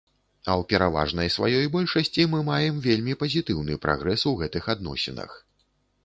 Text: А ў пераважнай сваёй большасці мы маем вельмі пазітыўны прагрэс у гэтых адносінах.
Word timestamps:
А 0.43 0.51
ў 0.51 0.61
пераважнай 0.71 1.27
сваёй 1.33 1.67
большасці 1.75 2.23
мы 2.31 2.39
маем 2.47 2.79
вельмі 2.85 3.13
пазітыўны 3.25 3.77
прагрэс 3.83 4.23
у 4.33 4.33
гэтых 4.41 4.71
адносінах. 4.75 5.37